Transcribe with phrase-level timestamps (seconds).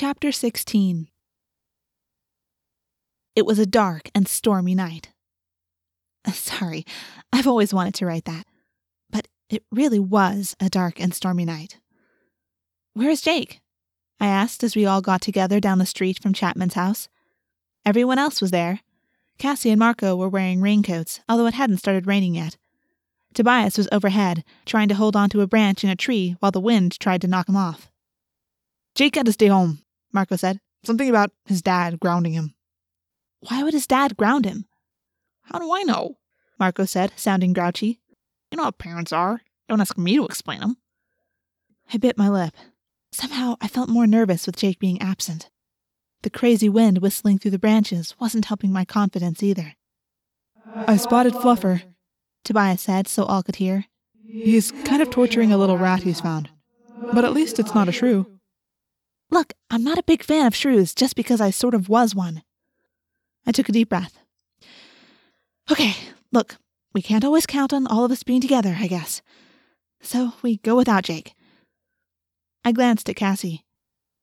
[0.00, 1.08] Chapter 16
[3.36, 5.10] It was a dark and stormy night.
[6.32, 6.86] Sorry,
[7.30, 8.46] I've always wanted to write that.
[9.10, 11.76] But it really was a dark and stormy night.
[12.94, 13.60] Where is Jake?
[14.18, 17.10] I asked as we all got together down the street from Chapman's house.
[17.84, 18.80] Everyone else was there.
[19.36, 22.56] Cassie and Marco were wearing raincoats, although it hadn't started raining yet.
[23.34, 26.98] Tobias was overhead, trying to hold onto a branch in a tree while the wind
[26.98, 27.90] tried to knock him off.
[28.94, 29.82] Jake had to stay home,
[30.12, 30.60] Marco said.
[30.84, 32.54] Something about his dad grounding him.
[33.40, 34.66] Why would his dad ground him?
[35.42, 36.16] How do I know?
[36.58, 38.00] Marco said, sounding grouchy.
[38.50, 39.40] You know how parents are.
[39.68, 40.76] Don't ask me to explain them.
[41.92, 42.54] I bit my lip.
[43.12, 45.50] Somehow I felt more nervous with Jake being absent.
[46.22, 49.74] The crazy wind whistling through the branches wasn't helping my confidence either.
[50.86, 51.82] I spotted Fluffer,
[52.44, 53.86] Tobias said so all could hear.
[54.26, 56.50] He's kind of torturing a little rat he's found.
[57.12, 58.26] But at least it's not a shrew.
[59.30, 62.42] Look, I'm not a big fan of shrews just because I sort of was one.
[63.46, 64.18] I took a deep breath.
[65.70, 65.94] Okay,
[66.32, 66.56] look,
[66.92, 69.22] we can't always count on all of us being together, I guess.
[70.00, 71.34] So we go without Jake.
[72.64, 73.64] I glanced at Cassie.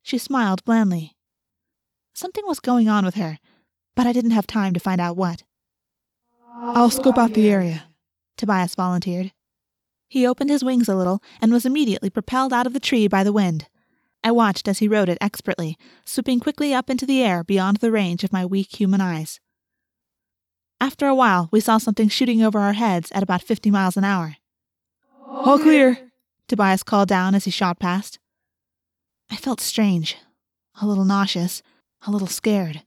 [0.04, 1.16] She smiled blandly.
[2.14, 3.40] Something was going on with her,
[3.96, 5.44] but I didn't have time to find out what.
[6.60, 7.86] I'll scope out the area,
[8.36, 9.32] Tobias volunteered.
[10.10, 13.24] He opened his wings a little and was immediately propelled out of the tree by
[13.24, 13.68] the wind.
[14.24, 17.92] I watched as he rode it expertly, swooping quickly up into the air beyond the
[17.92, 19.40] range of my weak human eyes.
[20.80, 24.04] After a while, we saw something shooting over our heads at about 50 miles an
[24.04, 24.36] hour.
[25.28, 26.12] All clear,
[26.48, 28.20] Tobias called down as he shot past.
[29.30, 30.18] I felt strange,
[30.82, 31.62] a little nauseous,
[32.06, 32.84] a little scared.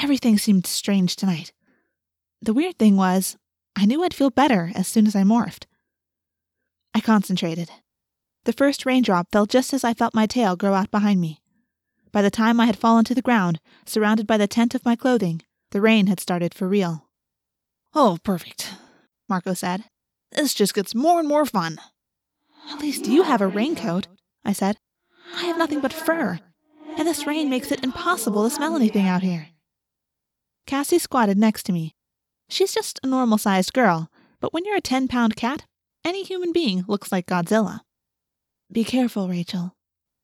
[0.00, 1.52] Everything seemed strange tonight.
[2.40, 3.36] The weird thing was,
[3.76, 5.64] I knew I'd feel better as soon as I morphed.
[6.94, 7.70] I concentrated.
[8.44, 11.40] The first raindrop fell just as I felt my tail grow out behind me.
[12.12, 14.96] By the time I had fallen to the ground, surrounded by the tent of my
[14.96, 17.08] clothing, the rain had started for real.
[17.94, 18.74] Oh, perfect,
[19.28, 19.84] Marco said.
[20.32, 21.78] This just gets more and more fun.
[22.70, 24.08] At least you have a raincoat,
[24.44, 24.78] I said.
[25.36, 26.40] I have nothing but fur,
[26.96, 29.48] and this rain makes it impossible to smell anything out here.
[30.66, 31.94] Cassie squatted next to me.
[32.48, 35.64] She's just a normal sized girl, but when you're a 10 pound cat,
[36.04, 37.80] any human being looks like Godzilla.
[38.72, 39.74] Be careful, Rachel,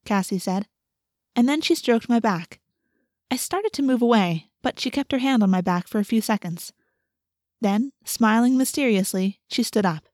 [0.05, 0.67] Cassie said.
[1.35, 2.61] And then she stroked my back.
[3.31, 6.05] I started to move away, but she kept her hand on my back for a
[6.05, 6.73] few seconds.
[7.61, 10.05] Then, smiling mysteriously, she stood up.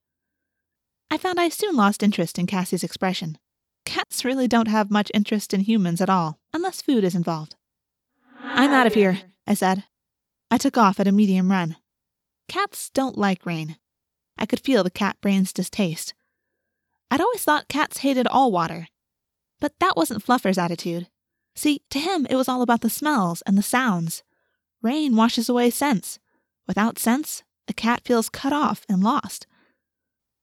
[1.11, 3.37] I found I soon lost interest in Cassie's expression.
[3.85, 7.57] Cats really don't have much interest in humans at all, unless food is involved.
[8.43, 9.85] I'm out of here, I said.
[10.51, 11.77] I took off at a medium run.
[12.49, 13.77] Cats don't like rain.
[14.39, 16.15] I could feel the cat brain's distaste.
[17.13, 18.89] I'd always thought cats hated all water.
[19.61, 21.09] But that wasn't Fluffer's attitude.
[21.55, 24.23] See, to him it was all about the smells and the sounds.
[24.81, 26.19] Rain washes away scents.
[26.67, 29.47] Without scents, a cat feels cut off and lost.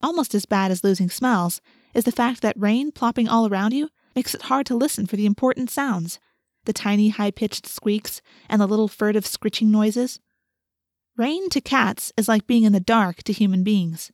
[0.04, 1.60] Almost as bad as losing smells
[1.96, 5.16] is the fact that rain plopping all around you makes it hard to listen for
[5.16, 6.20] the important sounds
[6.66, 10.20] the tiny high pitched squeaks and the little furtive scritching noises.
[11.18, 14.12] Rain to cats is like being in the dark to human beings.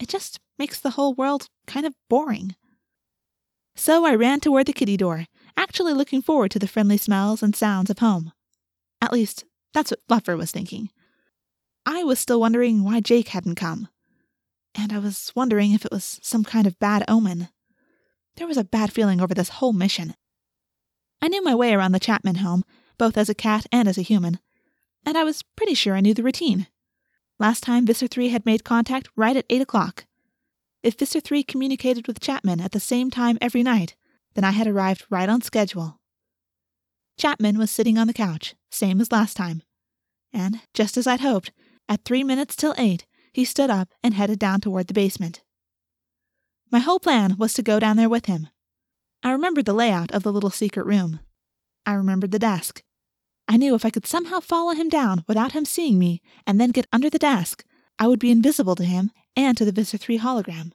[0.00, 2.54] It just makes the whole world kind of boring.
[3.76, 5.26] So I ran toward the kitty door,
[5.56, 8.32] actually looking forward to the friendly smells and sounds of home.
[9.00, 10.90] At least, that's what Fluffer was thinking.
[11.86, 13.88] I was still wondering why Jake hadn't come.
[14.74, 17.48] And I was wondering if it was some kind of bad omen.
[18.36, 20.14] There was a bad feeling over this whole mission.
[21.22, 22.64] I knew my way around the Chapman home,
[22.98, 24.38] both as a cat and as a human,
[25.06, 26.66] and I was pretty sure I knew the routine.
[27.38, 30.04] Last time Visser 3 had made contact right at 8 o'clock.
[30.82, 33.96] If Visser 3 communicated with Chapman at the same time every night,
[34.34, 35.98] then I had arrived right on schedule.
[37.16, 39.62] Chapman was sitting on the couch, same as last time.
[40.32, 41.50] And, just as I'd hoped,
[41.88, 45.42] at three minutes till eight, he stood up and headed down toward the basement.
[46.70, 48.48] My whole plan was to go down there with him.
[49.22, 51.20] I remembered the layout of the little secret room.
[51.84, 52.82] I remembered the desk.
[53.48, 56.70] I knew if I could somehow follow him down without him seeing me and then
[56.70, 57.64] get under the desk,
[57.98, 60.72] I would be invisible to him and to the Visser 3 hologram.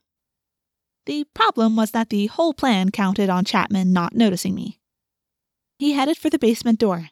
[1.06, 4.80] The problem was that the whole plan counted on Chapman not noticing me.
[5.78, 7.10] He headed for the basement door.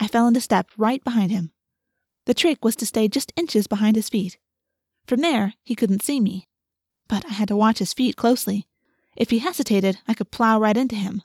[0.00, 1.52] I fell into step right behind him.
[2.26, 4.38] The trick was to stay just inches behind his feet.
[5.06, 6.48] From there, he couldn't see me.
[7.08, 8.66] But I had to watch his feet closely.
[9.16, 11.22] If he hesitated, I could plow right into him.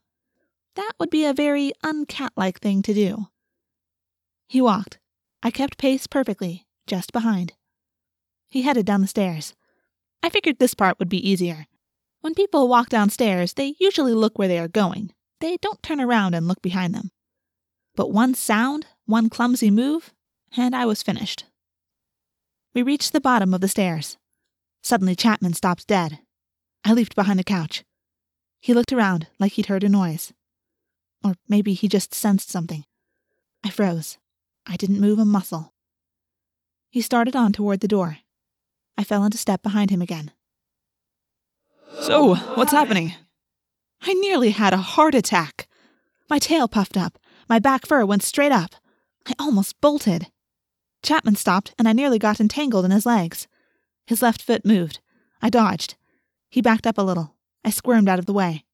[0.76, 3.28] That would be a very uncat-like thing to do.
[4.48, 5.00] He walked.
[5.42, 7.54] I kept pace perfectly, just behind.
[8.50, 9.54] He headed down the stairs.
[10.24, 11.68] I figured this part would be easier.
[12.22, 15.12] When people walk downstairs, they usually look where they are going.
[15.42, 17.12] they don't turn around and look behind them.
[17.96, 20.14] But one sound, one clumsy move,
[20.58, 21.46] and I was finished.
[22.74, 24.18] We reached the bottom of the stairs.
[24.82, 26.20] Suddenly, Chapman stopped dead.
[26.84, 27.84] I leaped behind the couch.
[28.60, 30.34] He looked around like he'd heard a noise.
[31.24, 32.86] Or maybe he just sensed something.
[33.64, 34.18] I froze.
[34.66, 35.74] I didn't move a muscle.
[36.90, 38.18] He started on toward the door.
[38.98, 40.32] I fell into step behind him again.
[42.02, 43.14] So, what's happening?
[44.02, 45.68] I nearly had a heart attack.
[46.30, 47.18] My tail puffed up.
[47.50, 48.76] My back fur went straight up.
[49.28, 50.28] I almost bolted.
[51.04, 53.48] Chapman stopped, and I nearly got entangled in his legs.
[54.08, 55.00] His left foot moved.
[55.42, 55.96] I dodged.
[56.50, 57.36] He backed up a little.
[57.64, 58.66] I squirmed out of the way.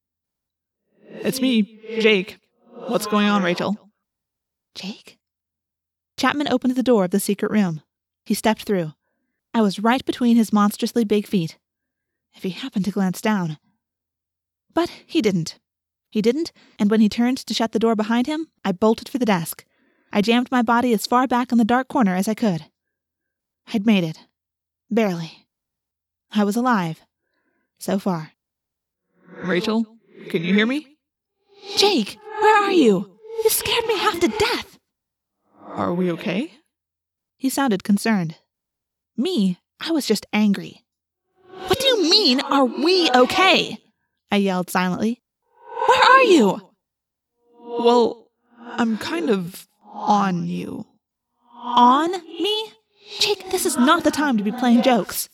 [1.08, 2.38] It's me, Jake.
[2.86, 3.90] What's going on, Rachel?
[4.74, 5.18] Jake?
[6.16, 7.82] Chapman opened the door of the secret room.
[8.24, 8.92] He stepped through.
[9.54, 11.58] I was right between his monstrously big feet.
[12.34, 13.58] If he happened to glance down.
[14.72, 15.58] But he didn't.
[16.10, 19.18] He didn't, and when he turned to shut the door behind him, I bolted for
[19.18, 19.64] the desk.
[20.12, 22.66] I jammed my body as far back in the dark corner as I could.
[23.72, 24.18] I'd made it.
[24.90, 25.46] Barely.
[26.30, 27.00] I was alive.
[27.78, 28.32] So far.
[29.42, 29.86] Rachel,
[30.28, 30.96] can you hear me?
[31.76, 33.18] Jake, where are you?
[33.44, 34.78] You scared me half to death.
[35.66, 36.52] Are we okay?
[37.36, 38.36] He sounded concerned.
[39.22, 40.82] Me, I was just angry.
[41.68, 43.78] What do you mean, are we okay?
[44.32, 45.22] I yelled silently.
[45.86, 46.70] Where are you?
[47.60, 48.26] Well,
[48.58, 50.86] I'm kind of on you.
[51.54, 52.72] On me?
[53.20, 55.28] Jake, this is not the time to be playing jokes.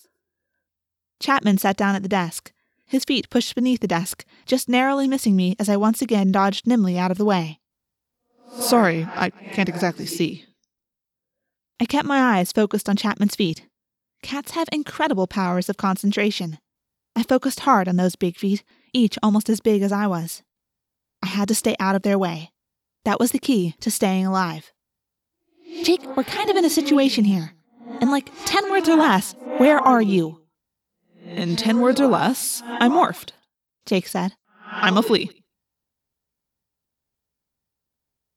[1.18, 2.52] Chapman sat down at the desk,
[2.84, 6.66] his feet pushed beneath the desk, just narrowly missing me as I once again dodged
[6.66, 7.58] nimbly out of the way.
[8.52, 10.44] Sorry, I can't exactly see.
[11.80, 13.64] I kept my eyes focused on Chapman's feet.
[14.22, 16.58] Cats have incredible powers of concentration.
[17.14, 18.62] I focused hard on those big feet,
[18.92, 20.42] each almost as big as I was.
[21.22, 22.52] I had to stay out of their way.
[23.04, 24.72] That was the key to staying alive.
[25.82, 27.52] Jake, we're kind of in a situation here.
[28.00, 30.40] In like 10 words or less, where are you?
[31.24, 33.30] In 10 words or less, I'm morphed,
[33.86, 34.32] Jake said.
[34.66, 35.30] I'm a flea.